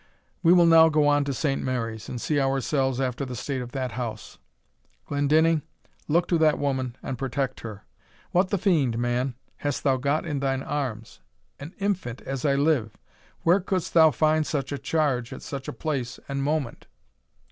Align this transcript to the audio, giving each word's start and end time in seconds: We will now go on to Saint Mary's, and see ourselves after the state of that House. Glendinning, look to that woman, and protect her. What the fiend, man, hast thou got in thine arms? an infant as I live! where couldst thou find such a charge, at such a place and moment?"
We 0.41 0.51
will 0.51 0.65
now 0.65 0.89
go 0.89 1.07
on 1.07 1.25
to 1.25 1.31
Saint 1.31 1.61
Mary's, 1.61 2.09
and 2.09 2.19
see 2.19 2.39
ourselves 2.41 2.99
after 2.99 3.23
the 3.23 3.35
state 3.35 3.61
of 3.61 3.71
that 3.73 3.91
House. 3.91 4.39
Glendinning, 5.05 5.61
look 6.07 6.27
to 6.29 6.39
that 6.39 6.57
woman, 6.57 6.95
and 7.03 7.19
protect 7.19 7.59
her. 7.59 7.83
What 8.31 8.49
the 8.49 8.57
fiend, 8.57 8.97
man, 8.97 9.35
hast 9.57 9.83
thou 9.83 9.97
got 9.97 10.25
in 10.25 10.39
thine 10.39 10.63
arms? 10.63 11.19
an 11.59 11.75
infant 11.77 12.21
as 12.23 12.45
I 12.45 12.55
live! 12.55 12.97
where 13.43 13.59
couldst 13.59 13.93
thou 13.93 14.09
find 14.09 14.47
such 14.47 14.71
a 14.71 14.79
charge, 14.79 15.31
at 15.31 15.43
such 15.43 15.67
a 15.67 15.71
place 15.73 16.19
and 16.27 16.41
moment?" 16.41 16.87